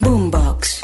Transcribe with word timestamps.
Boombox. 0.00 0.82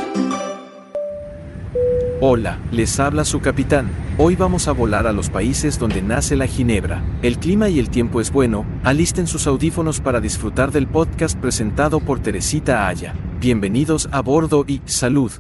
Hola, 2.21 2.59
les 2.73 2.99
habla 2.99 3.25
su 3.25 3.41
capitán. 3.41 3.89
Hoy 4.19 4.35
vamos 4.35 4.67
a 4.67 4.73
volar 4.73 5.07
a 5.07 5.13
los 5.13 5.31
países 5.31 5.79
donde 5.79 6.03
nace 6.03 6.37
la 6.37 6.47
ginebra. 6.47 7.03
El 7.23 7.39
clima 7.39 7.69
y 7.69 7.79
el 7.79 7.91
tiempo 7.91 8.21
es 8.21 8.33
bueno, 8.33 8.67
alisten 8.83 9.27
sus 9.27 9.47
audífonos 9.47 10.01
para 10.01 10.21
disfrutar 10.21 10.73
del 10.73 10.89
podcast 10.89 11.39
presentado 11.39 12.01
por 12.01 12.21
Teresita 12.21 12.89
Aya. 12.89 13.15
Bienvenidos 13.41 14.09
a 14.11 14.21
bordo 14.21 14.65
y 14.67 14.81
salud. 14.85 15.31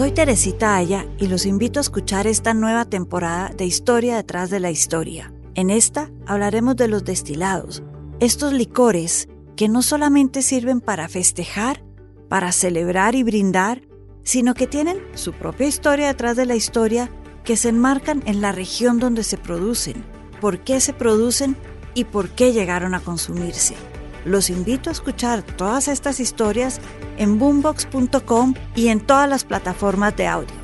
Soy 0.00 0.12
Teresita 0.12 0.76
Aya 0.76 1.04
y 1.18 1.26
los 1.26 1.44
invito 1.44 1.78
a 1.78 1.82
escuchar 1.82 2.26
esta 2.26 2.54
nueva 2.54 2.86
temporada 2.86 3.50
de 3.54 3.66
Historia 3.66 4.16
detrás 4.16 4.48
de 4.48 4.58
la 4.58 4.70
historia. 4.70 5.30
En 5.54 5.68
esta 5.68 6.10
hablaremos 6.26 6.76
de 6.76 6.88
los 6.88 7.04
destilados, 7.04 7.82
estos 8.18 8.54
licores 8.54 9.28
que 9.56 9.68
no 9.68 9.82
solamente 9.82 10.40
sirven 10.40 10.80
para 10.80 11.06
festejar, 11.06 11.84
para 12.30 12.50
celebrar 12.50 13.14
y 13.14 13.24
brindar, 13.24 13.82
sino 14.22 14.54
que 14.54 14.66
tienen 14.66 14.96
su 15.16 15.34
propia 15.34 15.66
historia 15.66 16.06
detrás 16.06 16.34
de 16.34 16.46
la 16.46 16.54
historia 16.54 17.10
que 17.44 17.58
se 17.58 17.68
enmarcan 17.68 18.22
en 18.24 18.40
la 18.40 18.52
región 18.52 19.00
donde 19.00 19.22
se 19.22 19.36
producen, 19.36 20.02
por 20.40 20.60
qué 20.60 20.80
se 20.80 20.94
producen 20.94 21.58
y 21.92 22.04
por 22.04 22.30
qué 22.30 22.54
llegaron 22.54 22.94
a 22.94 23.00
consumirse. 23.00 23.74
Los 24.24 24.50
invito 24.50 24.90
a 24.90 24.92
escuchar 24.92 25.42
todas 25.42 25.88
estas 25.88 26.20
historias 26.20 26.80
en 27.16 27.38
boombox.com 27.38 28.54
y 28.74 28.88
en 28.88 29.00
todas 29.00 29.28
las 29.28 29.44
plataformas 29.44 30.16
de 30.16 30.26
audio. 30.26 30.59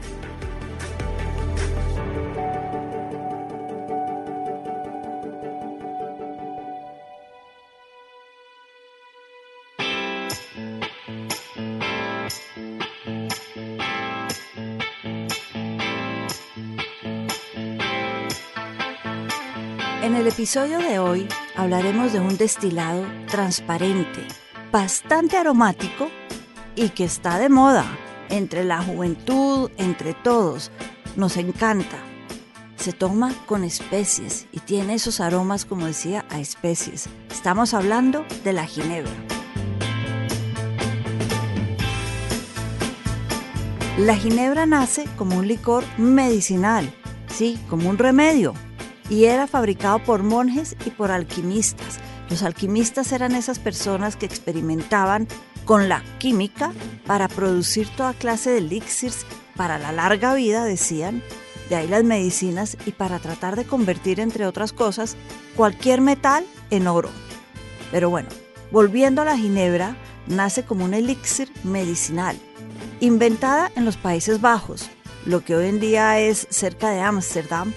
En 20.03 20.15
el 20.15 20.27
episodio 20.29 20.79
de 20.79 20.99
hoy 20.99 21.27
hablaremos 21.57 22.13
de 22.13 22.21
un 22.21 22.37
destilado 22.37 23.05
transparente, 23.29 24.27
bastante 24.71 25.37
aromático 25.39 26.11
y 26.77 26.91
que 26.91 27.05
está 27.05 27.39
de 27.39 27.49
moda 27.49 27.85
entre 28.29 28.63
la 28.63 28.83
juventud, 28.83 29.71
entre 29.79 30.13
todos. 30.13 30.71
Nos 31.17 31.39
encanta. 31.39 31.97
Se 32.77 32.93
toma 32.93 33.33
con 33.47 33.65
especies 33.65 34.47
y 34.53 34.61
tiene 34.61 34.95
esos 34.95 35.21
aromas, 35.21 35.65
como 35.65 35.87
decía, 35.87 36.27
a 36.29 36.39
especies. 36.39 37.09
Estamos 37.31 37.73
hablando 37.73 38.25
de 38.45 38.53
la 38.53 38.67
ginebra. 38.67 39.11
La 43.99 44.15
ginebra 44.15 44.67
nace 44.67 45.07
como 45.17 45.39
un 45.39 45.49
licor 45.49 45.83
medicinal, 45.97 46.93
sí, 47.29 47.59
como 47.71 47.89
un 47.89 47.97
remedio, 47.97 48.53
y 49.09 49.25
era 49.25 49.47
fabricado 49.47 49.99
por 50.01 50.23
monjes 50.23 50.77
y 50.85 50.91
por 50.91 51.11
alquimistas. 51.11 51.99
Los 52.29 52.43
alquimistas 52.43 53.13
eran 53.13 53.35
esas 53.35 53.59
personas 53.59 54.17
que 54.17 54.27
experimentaban 54.27 55.29
con 55.65 55.89
la 55.89 56.03
química 56.19 56.73
para 57.07 57.29
producir 57.29 57.89
toda 57.97 58.15
clase 58.15 58.51
de 58.51 58.59
elixirs 58.59 59.27
para 59.57 59.79
la 59.79 59.93
larga 59.93 60.35
vida, 60.35 60.65
decían, 60.65 61.23
de 61.69 61.77
ahí 61.77 61.89
las 61.89 62.05
medicinas 62.05 62.77
y 62.87 62.93
para 62.93 63.19
tratar 63.19 63.57
de 63.57 63.65
convertir, 63.65 64.21
entre 64.21 64.47
otras 64.47 64.73
cosas, 64.73 65.17
cualquier 65.57 66.01
metal 66.01 66.45
en 66.71 66.87
oro. 66.87 67.11
Pero 67.91 68.11
bueno, 68.11 68.29
volviendo 68.71 69.23
a 69.23 69.25
la 69.25 69.37
ginebra, 69.37 69.97
nace 70.27 70.65
como 70.65 70.85
un 70.85 70.95
elixir 70.95 71.51
medicinal, 71.65 72.37
inventada 73.01 73.71
en 73.75 73.85
los 73.85 73.97
Países 73.97 74.41
Bajos, 74.41 74.89
lo 75.25 75.45
que 75.45 75.57
hoy 75.57 75.67
en 75.69 75.81
día 75.81 76.21
es 76.21 76.47
cerca 76.51 76.91
de 76.91 77.01
Ámsterdam, 77.01 77.73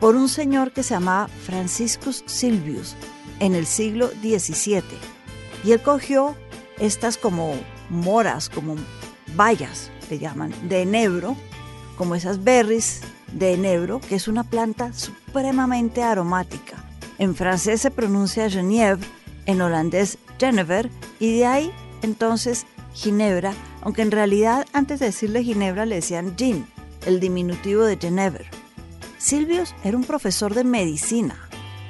por 0.00 0.16
un 0.16 0.28
señor 0.28 0.72
que 0.72 0.82
se 0.82 0.94
llamaba 0.94 1.28
Franciscus 1.28 2.22
Silvius 2.26 2.96
en 3.40 3.54
el 3.54 3.66
siglo 3.66 4.08
XVII. 4.08 4.82
Y 5.64 5.72
él 5.72 5.82
cogió 5.82 6.36
estas 6.78 7.16
como 7.16 7.54
moras, 7.90 8.48
como 8.48 8.76
bayas, 9.34 9.90
le 10.10 10.18
llaman, 10.18 10.52
de 10.68 10.82
enebro, 10.82 11.36
como 11.96 12.14
esas 12.14 12.44
berries 12.44 13.00
de 13.32 13.54
enebro, 13.54 14.00
que 14.00 14.14
es 14.14 14.28
una 14.28 14.44
planta 14.44 14.92
supremamente 14.92 16.02
aromática. 16.02 16.76
En 17.18 17.34
francés 17.34 17.80
se 17.80 17.90
pronuncia 17.90 18.48
Genièvre, 18.48 19.06
en 19.46 19.60
holandés 19.60 20.18
Genever, 20.38 20.90
y 21.18 21.38
de 21.38 21.46
ahí 21.46 21.72
entonces 22.02 22.66
Ginebra, 22.94 23.52
aunque 23.82 24.02
en 24.02 24.10
realidad 24.10 24.66
antes 24.72 25.00
de 25.00 25.06
decirle 25.06 25.42
Ginebra 25.42 25.84
le 25.84 25.96
decían 25.96 26.36
Gin, 26.36 26.66
el 27.06 27.20
diminutivo 27.20 27.84
de 27.84 27.96
Genever. 27.96 28.57
Silvius 29.18 29.74
era 29.82 29.96
un 29.96 30.04
profesor 30.04 30.54
de 30.54 30.64
medicina, 30.64 31.36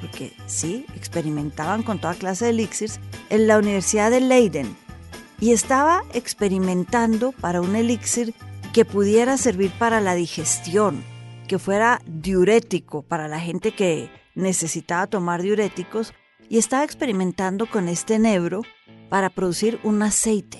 porque 0.01 0.33
sí, 0.47 0.85
experimentaban 0.95 1.83
con 1.83 1.99
toda 1.99 2.15
clase 2.15 2.45
de 2.45 2.51
elixirs 2.51 2.99
en 3.29 3.47
la 3.47 3.59
Universidad 3.59 4.09
de 4.09 4.19
Leiden 4.19 4.75
y 5.39 5.51
estaba 5.51 6.03
experimentando 6.13 7.31
para 7.31 7.61
un 7.61 7.75
elixir 7.75 8.33
que 8.73 8.83
pudiera 8.83 9.37
servir 9.37 9.71
para 9.77 10.01
la 10.01 10.15
digestión, 10.15 11.03
que 11.47 11.59
fuera 11.59 12.01
diurético 12.05 13.03
para 13.03 13.27
la 13.27 13.39
gente 13.39 13.71
que 13.71 14.09
necesitaba 14.35 15.07
tomar 15.07 15.41
diuréticos 15.41 16.13
y 16.49 16.57
estaba 16.57 16.83
experimentando 16.83 17.67
con 17.67 17.89
este 17.89 18.15
enebro 18.15 18.63
para 19.09 19.29
producir 19.29 19.79
un 19.83 20.01
aceite, 20.01 20.59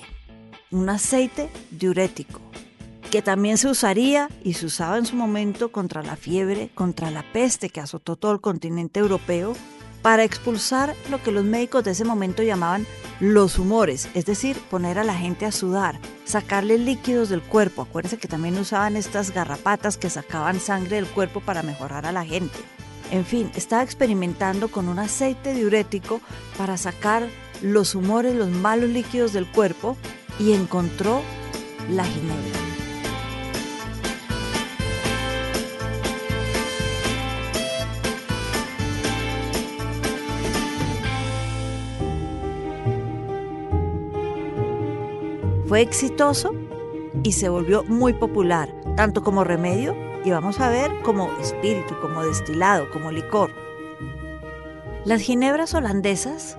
un 0.70 0.88
aceite 0.88 1.50
diurético 1.70 2.40
que 3.10 3.22
también 3.22 3.58
se 3.58 3.68
usaría 3.68 4.28
y 4.44 4.54
se 4.54 4.66
usaba 4.66 4.96
en 4.96 5.04
su 5.04 5.16
momento 5.16 5.72
contra 5.72 6.02
la 6.02 6.16
fiebre, 6.16 6.70
contra 6.74 7.10
la 7.10 7.24
peste 7.32 7.68
que 7.68 7.80
azotó 7.80 8.16
todo 8.16 8.32
el 8.32 8.40
continente 8.40 9.00
europeo, 9.00 9.54
para 10.00 10.24
expulsar 10.24 10.94
lo 11.10 11.22
que 11.22 11.32
los 11.32 11.44
médicos 11.44 11.84
de 11.84 11.90
ese 11.90 12.04
momento 12.04 12.42
llamaban 12.42 12.86
los 13.18 13.58
humores, 13.58 14.08
es 14.14 14.24
decir, 14.24 14.56
poner 14.70 14.98
a 14.98 15.04
la 15.04 15.14
gente 15.14 15.44
a 15.44 15.52
sudar, 15.52 15.98
sacarle 16.24 16.78
líquidos 16.78 17.28
del 17.28 17.42
cuerpo. 17.42 17.82
Acuérdense 17.82 18.16
que 18.16 18.28
también 18.28 18.56
usaban 18.56 18.96
estas 18.96 19.34
garrapatas 19.34 19.98
que 19.98 20.08
sacaban 20.08 20.58
sangre 20.58 20.96
del 20.96 21.06
cuerpo 21.06 21.40
para 21.40 21.62
mejorar 21.62 22.06
a 22.06 22.12
la 22.12 22.24
gente. 22.24 22.58
En 23.10 23.26
fin, 23.26 23.50
estaba 23.56 23.82
experimentando 23.82 24.68
con 24.68 24.88
un 24.88 25.00
aceite 25.00 25.52
diurético 25.52 26.20
para 26.56 26.76
sacar 26.76 27.28
los 27.60 27.94
humores, 27.94 28.34
los 28.34 28.48
malos 28.48 28.88
líquidos 28.88 29.32
del 29.32 29.46
cuerpo 29.46 29.96
y 30.38 30.52
encontró 30.52 31.20
la 31.90 32.04
ginebra. 32.04 32.79
Fue 45.70 45.82
exitoso 45.82 46.52
y 47.22 47.30
se 47.30 47.48
volvió 47.48 47.84
muy 47.84 48.12
popular, 48.12 48.74
tanto 48.96 49.22
como 49.22 49.44
remedio 49.44 49.94
y 50.24 50.32
vamos 50.32 50.58
a 50.58 50.68
ver 50.68 50.90
como 51.04 51.30
espíritu, 51.38 51.94
como 52.00 52.24
destilado, 52.24 52.90
como 52.90 53.12
licor. 53.12 53.52
Las 55.04 55.20
ginebras 55.22 55.72
holandesas, 55.74 56.58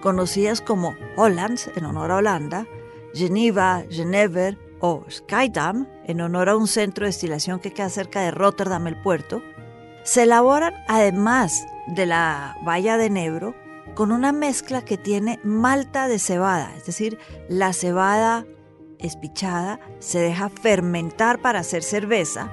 conocidas 0.00 0.60
como 0.60 0.96
Hollands 1.16 1.70
en 1.76 1.84
honor 1.84 2.10
a 2.10 2.16
Holanda, 2.16 2.66
Geneva, 3.14 3.84
Genever 3.88 4.58
o 4.80 5.04
Schiedam 5.08 5.86
en 6.08 6.20
honor 6.20 6.48
a 6.48 6.56
un 6.56 6.66
centro 6.66 7.04
de 7.04 7.10
destilación 7.10 7.60
que 7.60 7.72
queda 7.72 7.90
cerca 7.90 8.22
de 8.22 8.32
Rotterdam 8.32 8.88
el 8.88 9.00
puerto, 9.00 9.40
se 10.02 10.24
elaboran 10.24 10.74
además 10.88 11.64
de 11.94 12.06
la 12.06 12.56
valla 12.64 12.96
de 12.96 13.08
Nebro 13.08 13.61
con 13.94 14.12
una 14.12 14.32
mezcla 14.32 14.82
que 14.82 14.96
tiene 14.96 15.38
malta 15.44 16.08
de 16.08 16.18
cebada, 16.18 16.74
es 16.76 16.86
decir, 16.86 17.18
la 17.48 17.72
cebada 17.72 18.46
espichada 18.98 19.80
se 19.98 20.20
deja 20.20 20.48
fermentar 20.48 21.40
para 21.40 21.60
hacer 21.60 21.82
cerveza 21.82 22.50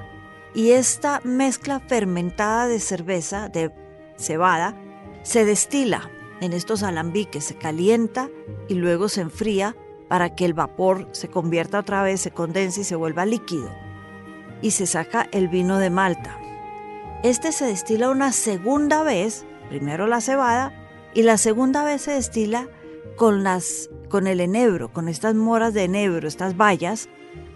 y 0.54 0.72
esta 0.72 1.22
mezcla 1.24 1.80
fermentada 1.80 2.68
de 2.68 2.80
cerveza, 2.80 3.50
de 3.50 3.72
cebada, 4.18 4.76
se 5.24 5.46
destila 5.46 6.10
en 6.42 6.54
estos 6.54 6.84
alambiques, 6.84 7.46
se 7.46 7.56
calienta 7.56 8.30
y 8.68 8.76
luego 8.76 9.10
se 9.10 9.22
enfría 9.22 9.76
para 10.08 10.36
que 10.36 10.46
el 10.46 10.54
vapor 10.54 11.08
se 11.12 11.30
convierta 11.30 11.80
otra 11.80 12.02
vez, 12.02 12.22
se 12.22 12.32
condense 12.32 12.82
y 12.82 12.84
se 12.84 12.96
vuelva 12.96 13.26
líquido. 13.26 13.70
Y 14.62 14.72
se 14.72 14.88
saca 14.88 15.28
el 15.32 15.48
vino 15.48 15.78
de 15.78 15.90
Malta. 15.90 16.38
Este 17.24 17.52
se 17.52 17.66
destila 17.66 18.10
una 18.10 18.32
segunda 18.32 19.04
vez, 19.04 19.46
primero 19.70 20.08
la 20.08 20.20
cebada 20.20 20.74
y 21.14 21.24
la 21.24 21.38
segunda 21.38 21.84
vez 21.84 22.04
se 22.04 22.12
destila 22.12 22.68
con, 23.16 23.44
las, 23.44 23.90
con 24.10 24.28
el 24.28 24.40
enebro, 24.40 24.94
con 24.94 25.08
estas 25.08 25.36
moras 25.36 25.74
de 25.74 25.84
enebro, 25.84 26.28
estas 26.28 26.56
bayas 26.56 27.10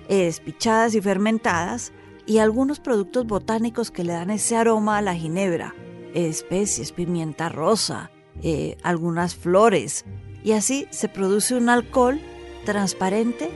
eh, 0.10 0.28
espichadas 0.28 0.96
y 0.96 1.02
fermentadas 1.02 1.94
y 2.26 2.40
algunos 2.40 2.80
productos 2.80 3.26
botánicos 3.26 3.92
que 3.92 4.04
le 4.04 4.14
dan 4.14 4.30
ese 4.30 4.56
aroma 4.56 4.98
a 4.98 5.02
la 5.02 5.16
ginebra, 5.16 5.76
especies, 6.14 6.92
pimienta 6.92 7.50
rosa, 7.50 8.12
eh, 8.42 8.78
algunas 8.84 9.36
flores, 9.36 10.06
y 10.44 10.54
así 10.54 10.88
se 10.90 11.08
produce 11.08 11.56
un 11.56 11.70
alcohol 11.70 12.20
transparente 12.66 13.50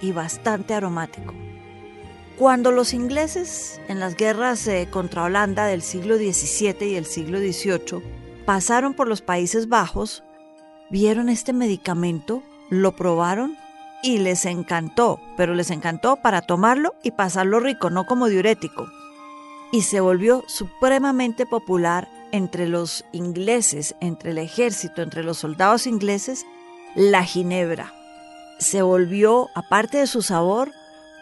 y 0.00 0.12
bastante 0.12 0.74
aromático. 0.74 1.34
Cuando 2.38 2.72
los 2.72 2.94
ingleses 2.94 3.80
en 3.88 4.00
las 4.00 4.16
guerras 4.16 4.66
eh, 4.66 4.88
contra 4.90 5.24
Holanda 5.24 5.66
del 5.66 5.82
siglo 5.82 6.16
XVII 6.16 6.88
y 6.88 6.94
el 6.94 7.04
siglo 7.04 7.38
XVIII 7.38 8.19
pasaron 8.44 8.94
por 8.94 9.08
los 9.08 9.22
Países 9.22 9.68
Bajos, 9.68 10.24
vieron 10.90 11.28
este 11.28 11.52
medicamento, 11.52 12.42
lo 12.68 12.92
probaron 12.96 13.56
y 14.02 14.18
les 14.18 14.46
encantó, 14.46 15.20
pero 15.36 15.54
les 15.54 15.70
encantó 15.70 16.16
para 16.16 16.42
tomarlo 16.42 16.94
y 17.02 17.12
pasarlo 17.12 17.60
rico, 17.60 17.90
no 17.90 18.06
como 18.06 18.28
diurético. 18.28 18.88
Y 19.72 19.82
se 19.82 20.00
volvió 20.00 20.42
supremamente 20.48 21.46
popular 21.46 22.08
entre 22.32 22.68
los 22.68 23.04
ingleses, 23.12 23.94
entre 24.00 24.32
el 24.32 24.38
ejército, 24.38 25.02
entre 25.02 25.22
los 25.22 25.38
soldados 25.38 25.86
ingleses, 25.86 26.44
la 26.94 27.24
ginebra. 27.24 27.92
Se 28.58 28.82
volvió, 28.82 29.48
aparte 29.54 29.98
de 29.98 30.06
su 30.06 30.22
sabor, 30.22 30.72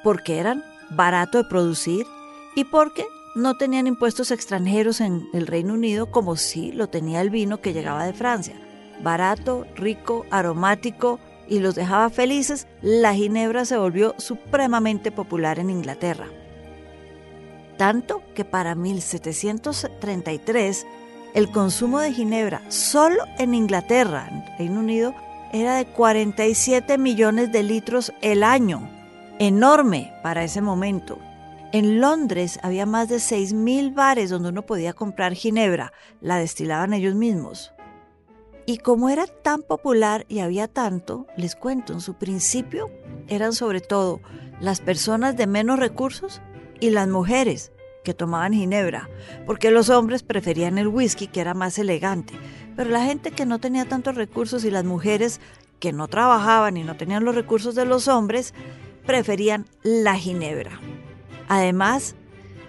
porque 0.02 0.38
eran 0.38 0.64
barato 0.90 1.38
de 1.38 1.48
producir 1.48 2.06
y 2.54 2.64
porque 2.64 3.06
no 3.38 3.56
tenían 3.56 3.86
impuestos 3.86 4.30
extranjeros 4.32 5.00
en 5.00 5.28
el 5.32 5.46
Reino 5.46 5.72
Unido 5.74 6.10
como 6.10 6.34
sí 6.36 6.72
lo 6.72 6.88
tenía 6.88 7.20
el 7.20 7.30
vino 7.30 7.60
que 7.60 7.72
llegaba 7.72 8.04
de 8.04 8.12
Francia. 8.12 8.56
Barato, 9.00 9.64
rico, 9.76 10.26
aromático 10.30 11.20
y 11.48 11.60
los 11.60 11.76
dejaba 11.76 12.10
felices, 12.10 12.66
la 12.82 13.14
ginebra 13.14 13.64
se 13.64 13.76
volvió 13.76 14.16
supremamente 14.18 15.12
popular 15.12 15.60
en 15.60 15.70
Inglaterra. 15.70 16.26
Tanto 17.76 18.22
que 18.34 18.44
para 18.44 18.74
1733 18.74 20.84
el 21.34 21.52
consumo 21.52 22.00
de 22.00 22.12
ginebra 22.12 22.68
solo 22.68 23.22
en 23.38 23.54
Inglaterra, 23.54 24.28
Reino 24.58 24.80
Unido, 24.80 25.14
era 25.52 25.76
de 25.76 25.86
47 25.86 26.98
millones 26.98 27.52
de 27.52 27.62
litros 27.62 28.12
el 28.20 28.42
año. 28.42 28.90
Enorme 29.38 30.12
para 30.24 30.42
ese 30.42 30.60
momento. 30.60 31.20
En 31.70 32.00
Londres 32.00 32.58
había 32.62 32.86
más 32.86 33.10
de 33.10 33.16
6.000 33.16 33.94
bares 33.94 34.30
donde 34.30 34.48
uno 34.48 34.64
podía 34.64 34.94
comprar 34.94 35.34
ginebra, 35.34 35.92
la 36.22 36.38
destilaban 36.38 36.94
ellos 36.94 37.14
mismos. 37.14 37.74
Y 38.64 38.78
como 38.78 39.10
era 39.10 39.26
tan 39.26 39.62
popular 39.62 40.24
y 40.28 40.38
había 40.38 40.66
tanto, 40.66 41.26
les 41.36 41.56
cuento, 41.56 41.92
en 41.92 42.00
su 42.00 42.14
principio 42.14 42.90
eran 43.28 43.52
sobre 43.52 43.82
todo 43.82 44.20
las 44.60 44.80
personas 44.80 45.36
de 45.36 45.46
menos 45.46 45.78
recursos 45.78 46.40
y 46.80 46.88
las 46.88 47.06
mujeres 47.06 47.70
que 48.02 48.14
tomaban 48.14 48.54
ginebra, 48.54 49.10
porque 49.44 49.70
los 49.70 49.90
hombres 49.90 50.22
preferían 50.22 50.78
el 50.78 50.88
whisky 50.88 51.26
que 51.26 51.42
era 51.42 51.52
más 51.52 51.78
elegante, 51.78 52.32
pero 52.76 52.88
la 52.88 53.04
gente 53.04 53.30
que 53.30 53.44
no 53.44 53.58
tenía 53.58 53.84
tantos 53.84 54.14
recursos 54.14 54.64
y 54.64 54.70
las 54.70 54.84
mujeres 54.84 55.38
que 55.80 55.92
no 55.92 56.08
trabajaban 56.08 56.78
y 56.78 56.82
no 56.82 56.96
tenían 56.96 57.24
los 57.24 57.34
recursos 57.34 57.74
de 57.74 57.84
los 57.84 58.08
hombres, 58.08 58.54
preferían 59.04 59.66
la 59.82 60.14
ginebra. 60.14 60.80
Además, 61.48 62.14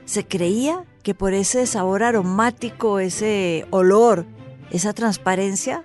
se 0.05 0.25
creía 0.25 0.85
que 1.03 1.13
por 1.13 1.33
ese 1.33 1.67
sabor 1.67 2.03
aromático, 2.03 2.99
ese 2.99 3.65
olor, 3.69 4.25
esa 4.71 4.93
transparencia, 4.93 5.83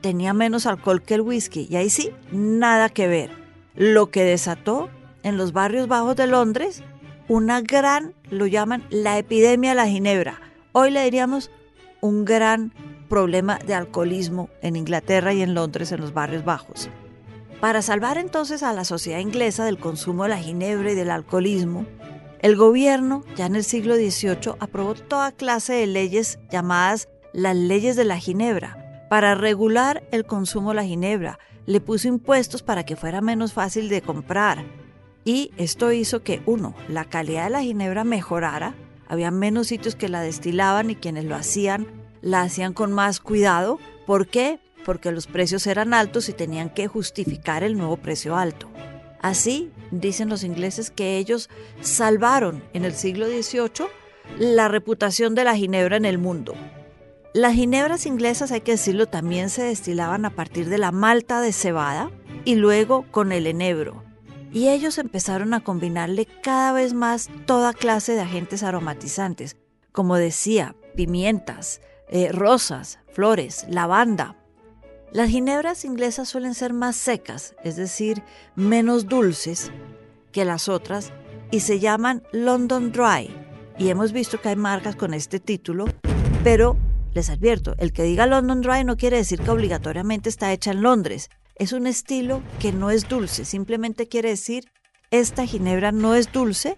tenía 0.00 0.32
menos 0.32 0.66
alcohol 0.66 1.02
que 1.02 1.14
el 1.14 1.22
whisky. 1.22 1.66
Y 1.68 1.76
ahí 1.76 1.90
sí, 1.90 2.10
nada 2.30 2.88
que 2.88 3.08
ver. 3.08 3.30
Lo 3.74 4.10
que 4.10 4.22
desató 4.22 4.90
en 5.22 5.36
los 5.36 5.52
barrios 5.52 5.88
bajos 5.88 6.14
de 6.14 6.26
Londres 6.26 6.84
una 7.26 7.62
gran, 7.62 8.12
lo 8.28 8.46
llaman 8.46 8.84
la 8.90 9.18
epidemia 9.18 9.70
de 9.70 9.76
la 9.76 9.86
ginebra. 9.86 10.40
Hoy 10.72 10.90
le 10.90 11.02
diríamos 11.04 11.50
un 12.02 12.26
gran 12.26 12.72
problema 13.08 13.58
de 13.58 13.74
alcoholismo 13.74 14.50
en 14.60 14.76
Inglaterra 14.76 15.32
y 15.32 15.40
en 15.40 15.54
Londres 15.54 15.90
en 15.92 16.02
los 16.02 16.12
barrios 16.12 16.44
bajos. 16.44 16.90
Para 17.60 17.80
salvar 17.80 18.18
entonces 18.18 18.62
a 18.62 18.74
la 18.74 18.84
sociedad 18.84 19.20
inglesa 19.20 19.64
del 19.64 19.78
consumo 19.78 20.24
de 20.24 20.30
la 20.30 20.38
ginebra 20.38 20.92
y 20.92 20.94
del 20.94 21.10
alcoholismo, 21.10 21.86
el 22.44 22.56
gobierno, 22.56 23.24
ya 23.36 23.46
en 23.46 23.56
el 23.56 23.64
siglo 23.64 23.94
XVIII, 23.94 24.56
aprobó 24.60 24.92
toda 24.92 25.32
clase 25.32 25.72
de 25.72 25.86
leyes 25.86 26.38
llamadas 26.50 27.08
las 27.32 27.56
leyes 27.56 27.96
de 27.96 28.04
la 28.04 28.18
ginebra 28.18 29.06
para 29.08 29.34
regular 29.34 30.06
el 30.12 30.26
consumo 30.26 30.68
de 30.68 30.74
la 30.74 30.84
ginebra. 30.84 31.38
Le 31.64 31.80
puso 31.80 32.06
impuestos 32.06 32.62
para 32.62 32.84
que 32.84 32.96
fuera 32.96 33.22
menos 33.22 33.54
fácil 33.54 33.88
de 33.88 34.02
comprar. 34.02 34.62
Y 35.24 35.52
esto 35.56 35.90
hizo 35.90 36.22
que, 36.22 36.42
uno, 36.44 36.74
la 36.86 37.06
calidad 37.06 37.44
de 37.44 37.50
la 37.50 37.62
ginebra 37.62 38.04
mejorara. 38.04 38.74
Había 39.08 39.30
menos 39.30 39.68
sitios 39.68 39.96
que 39.96 40.10
la 40.10 40.20
destilaban 40.20 40.90
y 40.90 40.96
quienes 40.96 41.24
lo 41.24 41.36
hacían 41.36 41.86
la 42.20 42.42
hacían 42.42 42.74
con 42.74 42.92
más 42.92 43.20
cuidado. 43.20 43.78
¿Por 44.06 44.26
qué? 44.26 44.60
Porque 44.84 45.12
los 45.12 45.26
precios 45.26 45.66
eran 45.66 45.94
altos 45.94 46.28
y 46.28 46.34
tenían 46.34 46.68
que 46.68 46.88
justificar 46.88 47.62
el 47.62 47.78
nuevo 47.78 47.96
precio 47.96 48.36
alto. 48.36 48.68
Así, 49.24 49.72
dicen 49.90 50.28
los 50.28 50.44
ingleses 50.44 50.90
que 50.90 51.16
ellos 51.16 51.48
salvaron 51.80 52.62
en 52.74 52.84
el 52.84 52.92
siglo 52.92 53.26
XVIII 53.26 53.86
la 54.38 54.68
reputación 54.68 55.34
de 55.34 55.44
la 55.44 55.56
ginebra 55.56 55.96
en 55.96 56.04
el 56.04 56.18
mundo. 56.18 56.52
Las 57.32 57.54
ginebras 57.54 58.04
inglesas, 58.04 58.52
hay 58.52 58.60
que 58.60 58.72
decirlo, 58.72 59.06
también 59.06 59.48
se 59.48 59.62
destilaban 59.62 60.26
a 60.26 60.34
partir 60.34 60.68
de 60.68 60.76
la 60.76 60.92
malta 60.92 61.40
de 61.40 61.54
cebada 61.54 62.10
y 62.44 62.56
luego 62.56 63.06
con 63.10 63.32
el 63.32 63.46
enebro. 63.46 64.04
Y 64.52 64.68
ellos 64.68 64.98
empezaron 64.98 65.54
a 65.54 65.64
combinarle 65.64 66.26
cada 66.42 66.74
vez 66.74 66.92
más 66.92 67.30
toda 67.46 67.72
clase 67.72 68.12
de 68.12 68.20
agentes 68.20 68.62
aromatizantes, 68.62 69.56
como 69.90 70.16
decía, 70.16 70.76
pimientas, 70.96 71.80
eh, 72.10 72.30
rosas, 72.30 72.98
flores, 73.10 73.64
lavanda, 73.70 74.36
las 75.14 75.30
ginebras 75.30 75.84
inglesas 75.84 76.28
suelen 76.28 76.54
ser 76.54 76.72
más 76.72 76.96
secas, 76.96 77.54
es 77.62 77.76
decir, 77.76 78.24
menos 78.56 79.06
dulces 79.06 79.70
que 80.32 80.44
las 80.44 80.68
otras, 80.68 81.12
y 81.52 81.60
se 81.60 81.78
llaman 81.78 82.24
London 82.32 82.90
Dry. 82.90 83.30
Y 83.78 83.90
hemos 83.90 84.10
visto 84.10 84.40
que 84.40 84.48
hay 84.48 84.56
marcas 84.56 84.96
con 84.96 85.14
este 85.14 85.38
título, 85.38 85.84
pero 86.42 86.76
les 87.12 87.30
advierto, 87.30 87.76
el 87.78 87.92
que 87.92 88.02
diga 88.02 88.26
London 88.26 88.60
Dry 88.60 88.82
no 88.82 88.96
quiere 88.96 89.18
decir 89.18 89.40
que 89.40 89.52
obligatoriamente 89.52 90.28
está 90.28 90.52
hecha 90.52 90.72
en 90.72 90.82
Londres. 90.82 91.30
Es 91.54 91.72
un 91.72 91.86
estilo 91.86 92.42
que 92.58 92.72
no 92.72 92.90
es 92.90 93.08
dulce, 93.08 93.44
simplemente 93.44 94.08
quiere 94.08 94.30
decir 94.30 94.64
esta 95.12 95.46
ginebra 95.46 95.92
no 95.92 96.16
es 96.16 96.32
dulce, 96.32 96.76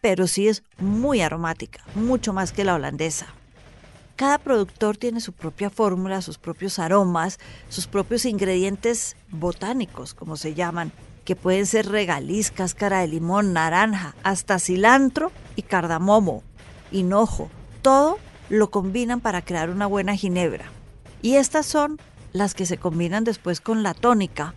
pero 0.00 0.26
sí 0.26 0.48
es 0.48 0.62
muy 0.78 1.20
aromática, 1.20 1.84
mucho 1.94 2.32
más 2.32 2.52
que 2.52 2.64
la 2.64 2.76
holandesa. 2.76 3.26
Cada 4.16 4.38
productor 4.38 4.96
tiene 4.96 5.20
su 5.20 5.32
propia 5.32 5.70
fórmula, 5.70 6.22
sus 6.22 6.38
propios 6.38 6.78
aromas, 6.78 7.40
sus 7.68 7.88
propios 7.88 8.24
ingredientes 8.24 9.16
botánicos, 9.30 10.14
como 10.14 10.36
se 10.36 10.54
llaman, 10.54 10.92
que 11.24 11.34
pueden 11.34 11.66
ser 11.66 11.88
regaliz, 11.88 12.52
cáscara 12.52 13.00
de 13.00 13.08
limón, 13.08 13.52
naranja, 13.52 14.14
hasta 14.22 14.60
cilantro 14.60 15.32
y 15.56 15.62
cardamomo, 15.62 16.44
hinojo. 16.92 17.50
Todo 17.82 18.18
lo 18.50 18.70
combinan 18.70 19.20
para 19.20 19.42
crear 19.42 19.68
una 19.68 19.86
buena 19.86 20.14
ginebra. 20.14 20.66
Y 21.20 21.34
estas 21.34 21.66
son 21.66 21.98
las 22.32 22.54
que 22.54 22.66
se 22.66 22.78
combinan 22.78 23.24
después 23.24 23.60
con 23.60 23.82
la 23.82 23.94
tónica 23.94 24.54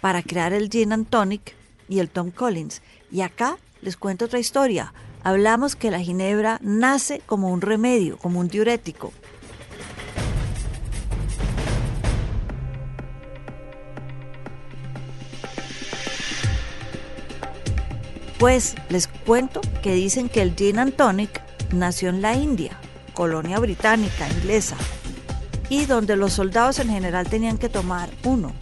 para 0.00 0.22
crear 0.22 0.52
el 0.52 0.68
gin 0.68 0.92
and 0.92 1.08
tonic 1.08 1.56
y 1.88 1.98
el 1.98 2.10
Tom 2.10 2.30
Collins. 2.30 2.80
Y 3.10 3.22
acá 3.22 3.56
les 3.82 3.96
cuento 3.96 4.26
otra 4.26 4.38
historia 4.38 4.92
hablamos 5.22 5.76
que 5.76 5.90
la 5.90 6.00
ginebra 6.00 6.58
nace 6.62 7.20
como 7.26 7.50
un 7.50 7.60
remedio, 7.60 8.18
como 8.18 8.40
un 8.40 8.48
diurético. 8.48 9.12
Pues 18.38 18.74
les 18.88 19.06
cuento 19.06 19.60
que 19.82 19.92
dicen 19.92 20.30
que 20.30 20.40
el 20.40 20.56
gin 20.56 20.78
and 20.78 20.96
tonic 20.96 21.42
nació 21.72 22.08
en 22.08 22.22
la 22.22 22.34
India, 22.34 22.72
colonia 23.12 23.58
británica, 23.58 24.28
inglesa, 24.30 24.76
y 25.68 25.84
donde 25.84 26.16
los 26.16 26.32
soldados 26.32 26.78
en 26.78 26.88
general 26.88 27.28
tenían 27.28 27.58
que 27.58 27.68
tomar 27.68 28.08
uno, 28.24 28.52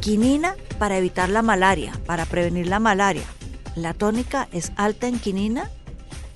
quinina 0.00 0.56
para 0.80 0.98
evitar 0.98 1.28
la 1.28 1.42
malaria, 1.42 1.92
para 2.04 2.26
prevenir 2.26 2.66
la 2.66 2.80
malaria, 2.80 3.22
la 3.76 3.94
tónica 3.94 4.48
es 4.52 4.72
alta 4.76 5.08
en 5.08 5.18
quinina 5.18 5.70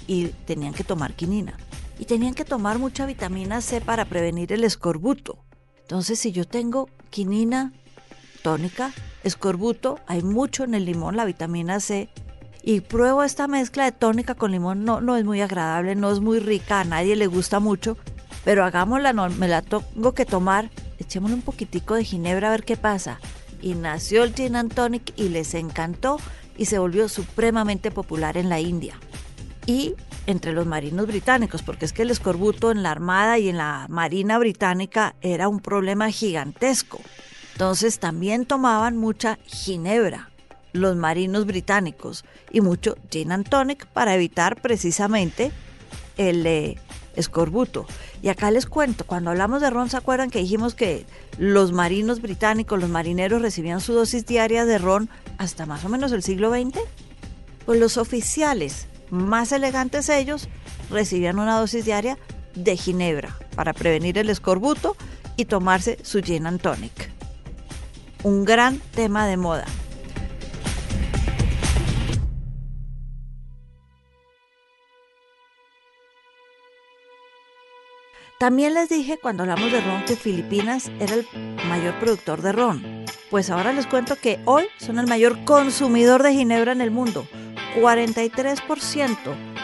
y 0.06 0.28
tenían 0.46 0.74
que 0.74 0.84
tomar 0.84 1.14
quinina. 1.14 1.56
Y 1.98 2.06
tenían 2.06 2.34
que 2.34 2.44
tomar 2.44 2.78
mucha 2.78 3.06
vitamina 3.06 3.60
C 3.60 3.80
para 3.80 4.04
prevenir 4.04 4.52
el 4.52 4.64
escorbuto. 4.64 5.38
Entonces, 5.82 6.18
si 6.18 6.32
yo 6.32 6.44
tengo 6.44 6.88
quinina, 7.10 7.72
tónica, 8.42 8.92
escorbuto, 9.22 10.00
hay 10.06 10.22
mucho 10.22 10.64
en 10.64 10.74
el 10.74 10.84
limón, 10.84 11.16
la 11.16 11.24
vitamina 11.24 11.80
C, 11.80 12.08
y 12.62 12.80
pruebo 12.80 13.22
esta 13.22 13.46
mezcla 13.46 13.84
de 13.84 13.92
tónica 13.92 14.34
con 14.34 14.50
limón, 14.50 14.84
no, 14.84 15.00
no 15.00 15.16
es 15.16 15.24
muy 15.24 15.40
agradable, 15.40 15.94
no 15.94 16.10
es 16.10 16.20
muy 16.20 16.38
rica, 16.38 16.80
a 16.80 16.84
nadie 16.84 17.14
le 17.14 17.26
gusta 17.26 17.60
mucho, 17.60 17.96
pero 18.44 18.64
hagámosla, 18.64 19.12
no, 19.12 19.28
me 19.28 19.48
la 19.48 19.62
tengo 19.62 20.12
que 20.14 20.24
tomar, 20.24 20.70
echémosle 20.98 21.36
un 21.36 21.42
poquitico 21.42 21.94
de 21.94 22.04
ginebra 22.04 22.48
a 22.48 22.52
ver 22.52 22.64
qué 22.64 22.76
pasa. 22.76 23.20
Y 23.60 23.74
nació 23.74 24.24
el 24.24 24.34
gin 24.34 24.68
tonic 24.68 25.12
y 25.16 25.28
les 25.28 25.54
encantó 25.54 26.18
y 26.56 26.66
se 26.66 26.78
volvió 26.78 27.08
supremamente 27.08 27.90
popular 27.90 28.36
en 28.36 28.48
la 28.48 28.60
India. 28.60 28.98
y 29.66 29.94
entre 30.26 30.52
los 30.52 30.66
marinos 30.66 31.06
británicos, 31.06 31.62
porque 31.62 31.84
es 31.84 31.92
que 31.92 32.02
el 32.02 32.10
escorbuto 32.10 32.70
en 32.70 32.82
la 32.82 32.90
Armada 32.90 33.38
y 33.38 33.48
en 33.48 33.58
la 33.58 33.86
Marina 33.88 34.38
británica 34.38 35.14
era 35.20 35.48
un 35.48 35.60
problema 35.60 36.10
gigantesco. 36.10 37.00
Entonces 37.52 37.98
también 37.98 38.46
tomaban 38.46 38.96
mucha 38.96 39.38
ginebra 39.46 40.30
los 40.72 40.96
marinos 40.96 41.46
británicos 41.46 42.24
y 42.50 42.60
mucho 42.60 42.96
gin 43.10 43.32
and 43.32 43.48
tonic 43.48 43.86
para 43.86 44.14
evitar 44.14 44.60
precisamente 44.60 45.52
el 46.16 46.46
eh, 46.46 46.76
escorbuto. 47.16 47.86
Y 48.22 48.28
acá 48.28 48.50
les 48.50 48.66
cuento, 48.66 49.04
cuando 49.04 49.30
hablamos 49.30 49.60
de 49.60 49.70
ron, 49.70 49.90
¿se 49.90 49.96
acuerdan 49.96 50.30
que 50.30 50.40
dijimos 50.40 50.74
que 50.74 51.06
los 51.38 51.72
marinos 51.72 52.20
británicos, 52.20 52.80
los 52.80 52.90
marineros 52.90 53.42
recibían 53.42 53.80
su 53.80 53.92
dosis 53.92 54.26
diaria 54.26 54.64
de 54.64 54.78
ron 54.78 55.08
hasta 55.38 55.66
más 55.66 55.84
o 55.84 55.88
menos 55.88 56.12
el 56.12 56.22
siglo 56.22 56.50
XX? 56.50 56.78
Pues 57.66 57.80
los 57.80 57.96
oficiales 57.96 58.86
más 59.10 59.52
elegantes 59.52 60.08
ellos 60.08 60.48
recibían 60.90 61.38
una 61.38 61.58
dosis 61.58 61.84
diaria 61.84 62.18
de 62.54 62.76
ginebra 62.76 63.36
para 63.54 63.72
prevenir 63.72 64.18
el 64.18 64.30
escorbuto 64.30 64.96
y 65.36 65.46
tomarse 65.46 65.98
su 66.02 66.22
gin 66.22 66.46
and 66.46 66.60
tonic. 66.60 67.10
Un 68.22 68.44
gran 68.44 68.78
tema 68.94 69.26
de 69.26 69.36
moda. 69.36 69.66
También 78.44 78.74
les 78.74 78.90
dije 78.90 79.16
cuando 79.16 79.42
hablamos 79.42 79.72
de 79.72 79.80
ron 79.80 80.04
que 80.04 80.16
Filipinas 80.16 80.90
era 81.00 81.14
el 81.14 81.26
mayor 81.66 81.98
productor 81.98 82.42
de 82.42 82.52
ron. 82.52 83.06
Pues 83.30 83.48
ahora 83.48 83.72
les 83.72 83.86
cuento 83.86 84.16
que 84.16 84.38
hoy 84.44 84.66
son 84.76 84.98
el 84.98 85.06
mayor 85.06 85.46
consumidor 85.46 86.22
de 86.22 86.34
ginebra 86.34 86.72
en 86.72 86.82
el 86.82 86.90
mundo. 86.90 87.26
43% 87.74 89.16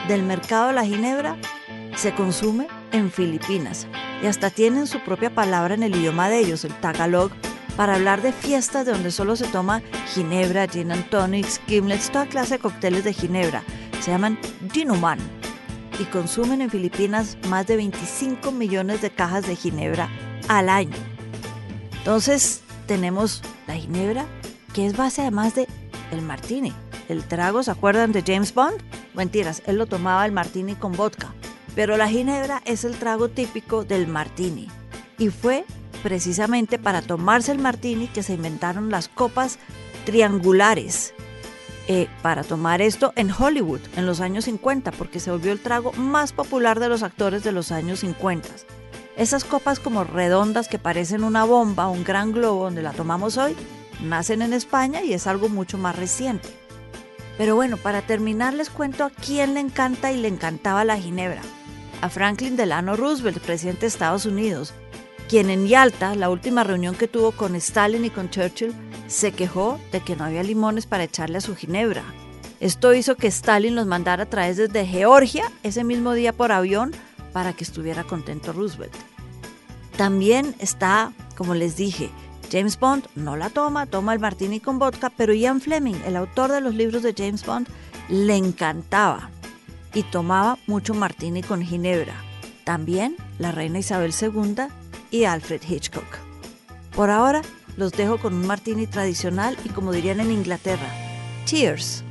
del 0.08 0.22
mercado 0.22 0.68
de 0.68 0.72
la 0.72 0.86
ginebra 0.86 1.36
se 1.94 2.14
consume 2.14 2.68
en 2.92 3.10
Filipinas 3.10 3.86
y 4.22 4.28
hasta 4.28 4.48
tienen 4.48 4.86
su 4.86 5.00
propia 5.00 5.28
palabra 5.28 5.74
en 5.74 5.82
el 5.82 5.94
idioma 5.94 6.30
de 6.30 6.38
ellos, 6.38 6.64
el 6.64 6.72
Tagalog, 6.80 7.32
para 7.76 7.96
hablar 7.96 8.22
de 8.22 8.32
fiestas 8.32 8.86
de 8.86 8.92
donde 8.92 9.10
solo 9.10 9.36
se 9.36 9.46
toma 9.48 9.82
ginebra, 10.14 10.66
gin 10.66 10.90
and 10.90 11.06
tonics, 11.10 11.60
gimlets, 11.66 12.10
toda 12.10 12.24
clase 12.24 12.54
de 12.54 12.60
cócteles 12.60 13.04
de 13.04 13.12
ginebra. 13.12 13.62
Se 14.00 14.10
llaman 14.10 14.38
ginuman 14.72 15.18
y 16.00 16.04
consumen 16.04 16.62
en 16.62 16.70
Filipinas 16.70 17.36
más 17.48 17.66
de 17.66 17.76
25 17.76 18.50
millones 18.52 19.02
de 19.02 19.10
cajas 19.10 19.46
de 19.46 19.54
ginebra 19.54 20.08
al 20.48 20.68
año. 20.70 20.96
Entonces 21.98 22.62
tenemos 22.86 23.42
la 23.66 23.74
ginebra 23.74 24.24
que 24.72 24.86
es 24.86 24.96
base 24.96 25.20
además 25.20 25.54
de 25.54 25.68
el 26.10 26.22
martini. 26.22 26.72
El 27.08 27.24
trago, 27.24 27.62
¿se 27.62 27.70
acuerdan 27.70 28.12
de 28.12 28.22
James 28.22 28.54
Bond? 28.54 28.80
Mentiras, 29.14 29.62
él 29.66 29.76
lo 29.76 29.86
tomaba 29.86 30.24
el 30.24 30.32
martini 30.32 30.74
con 30.74 30.92
vodka. 30.92 31.34
Pero 31.74 31.96
la 31.96 32.08
ginebra 32.08 32.62
es 32.64 32.84
el 32.84 32.96
trago 32.96 33.28
típico 33.28 33.84
del 33.84 34.06
martini. 34.06 34.68
Y 35.18 35.28
fue 35.28 35.64
precisamente 36.02 36.78
para 36.78 37.02
tomarse 37.02 37.52
el 37.52 37.58
martini 37.58 38.06
que 38.06 38.22
se 38.22 38.34
inventaron 38.34 38.90
las 38.90 39.08
copas 39.08 39.58
triangulares. 40.06 41.14
Eh, 41.92 42.06
para 42.22 42.44
tomar 42.44 42.80
esto 42.80 43.12
en 43.16 43.32
Hollywood 43.32 43.80
en 43.96 44.06
los 44.06 44.20
años 44.20 44.44
50, 44.44 44.92
porque 44.92 45.18
se 45.18 45.32
volvió 45.32 45.50
el 45.50 45.58
trago 45.58 45.92
más 45.94 46.32
popular 46.32 46.78
de 46.78 46.88
los 46.88 47.02
actores 47.02 47.42
de 47.42 47.50
los 47.50 47.72
años 47.72 47.98
50. 47.98 48.48
Esas 49.16 49.42
copas 49.42 49.80
como 49.80 50.04
redondas 50.04 50.68
que 50.68 50.78
parecen 50.78 51.24
una 51.24 51.42
bomba, 51.42 51.88
un 51.88 52.04
gran 52.04 52.30
globo 52.30 52.62
donde 52.62 52.82
la 52.82 52.92
tomamos 52.92 53.38
hoy, 53.38 53.56
nacen 54.04 54.40
en 54.40 54.52
España 54.52 55.02
y 55.02 55.14
es 55.14 55.26
algo 55.26 55.48
mucho 55.48 55.78
más 55.78 55.96
reciente. 55.96 56.48
Pero 57.36 57.56
bueno, 57.56 57.76
para 57.76 58.02
terminar 58.02 58.54
les 58.54 58.70
cuento 58.70 59.02
a 59.02 59.10
quién 59.10 59.54
le 59.54 59.58
encanta 59.58 60.12
y 60.12 60.16
le 60.16 60.28
encantaba 60.28 60.84
la 60.84 60.96
ginebra. 60.96 61.42
A 62.02 62.08
Franklin 62.08 62.54
Delano 62.54 62.94
Roosevelt, 62.94 63.40
presidente 63.40 63.80
de 63.80 63.86
Estados 63.88 64.26
Unidos, 64.26 64.74
quien 65.28 65.50
en 65.50 65.66
Yalta, 65.66 66.14
la 66.14 66.30
última 66.30 66.62
reunión 66.62 66.94
que 66.94 67.08
tuvo 67.08 67.32
con 67.32 67.56
Stalin 67.56 68.04
y 68.04 68.10
con 68.10 68.30
Churchill, 68.30 68.76
se 69.10 69.32
quejó 69.32 69.80
de 69.90 70.00
que 70.00 70.16
no 70.16 70.24
había 70.24 70.42
limones 70.42 70.86
para 70.86 71.04
echarle 71.04 71.38
a 71.38 71.42
su 71.42 71.56
ginebra. 71.56 72.04
Esto 72.60 72.94
hizo 72.94 73.16
que 73.16 73.26
Stalin 73.26 73.74
los 73.74 73.86
mandara 73.86 74.22
a 74.22 74.26
traer 74.26 74.54
desde 74.54 74.86
Georgia 74.86 75.50
ese 75.62 75.82
mismo 75.82 76.12
día 76.14 76.32
por 76.32 76.52
avión 76.52 76.92
para 77.32 77.52
que 77.52 77.64
estuviera 77.64 78.04
contento 78.04 78.52
Roosevelt. 78.52 78.94
También 79.96 80.54
está, 80.60 81.12
como 81.36 81.54
les 81.54 81.76
dije, 81.76 82.10
James 82.52 82.78
Bond 82.78 83.06
no 83.16 83.36
la 83.36 83.50
toma, 83.50 83.86
toma 83.86 84.12
el 84.12 84.20
martini 84.20 84.60
con 84.60 84.78
vodka, 84.78 85.10
pero 85.10 85.34
Ian 85.34 85.60
Fleming, 85.60 85.96
el 86.06 86.16
autor 86.16 86.52
de 86.52 86.60
los 86.60 86.74
libros 86.74 87.02
de 87.02 87.14
James 87.16 87.44
Bond, 87.44 87.68
le 88.08 88.36
encantaba 88.36 89.30
y 89.92 90.04
tomaba 90.04 90.56
mucho 90.66 90.94
martini 90.94 91.42
con 91.42 91.62
ginebra. 91.62 92.14
También 92.64 93.16
la 93.38 93.50
reina 93.50 93.80
Isabel 93.80 94.14
II 94.20 94.68
y 95.10 95.24
Alfred 95.24 95.62
Hitchcock. 95.68 96.06
Por 96.94 97.10
ahora 97.10 97.42
los 97.80 97.92
dejo 97.92 98.18
con 98.18 98.34
un 98.34 98.46
martini 98.46 98.86
tradicional 98.86 99.56
y 99.64 99.70
como 99.70 99.90
dirían 99.90 100.20
en 100.20 100.30
Inglaterra, 100.30 100.86
cheers. 101.46 102.04